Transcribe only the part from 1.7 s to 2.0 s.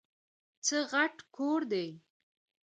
دی؟!